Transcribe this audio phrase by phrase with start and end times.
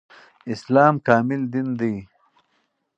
[0.53, 1.93] اسلام کامل دين ده